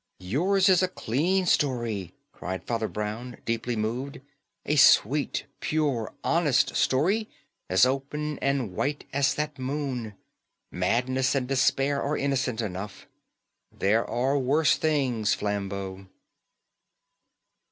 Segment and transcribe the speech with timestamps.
[0.17, 4.19] "Yours is a clean story," cried Father Brown, deeply moved.
[4.65, 7.29] "A sweet, pure, honest story,
[7.69, 10.15] as open and white as that moon.
[10.71, 13.05] Madness and despair are innocent enough.
[13.71, 16.07] There are worse things, Flambeau."